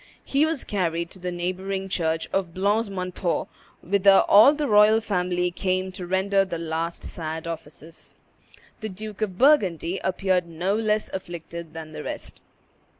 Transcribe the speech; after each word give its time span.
He 0.23 0.47
was 0.47 0.63
carried 0.63 1.11
to 1.11 1.19
the 1.19 1.31
neighboring 1.31 1.87
church 1.87 2.27
of 2.33 2.55
Blancs 2.55 2.89
Manteaux, 2.89 3.47
whither 3.83 4.23
all 4.27 4.51
the 4.55 4.67
royal 4.67 4.99
family 4.99 5.51
came 5.51 5.91
to 5.91 6.07
render 6.07 6.43
the 6.43 6.57
last 6.57 7.03
sad 7.03 7.45
offices. 7.45 8.15
The 8.79 8.89
Duke 8.89 9.21
of 9.21 9.37
Burgundy 9.37 9.99
appeared 10.03 10.47
no 10.47 10.75
less 10.75 11.11
afflicted 11.13 11.73
than 11.75 11.91
the 11.91 12.01
rest. 12.03 12.41